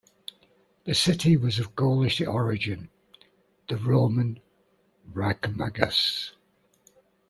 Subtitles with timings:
[0.85, 2.89] The city was of Gaulish origin,
[3.69, 4.39] the Roman
[5.13, 6.31] "Ricomagus".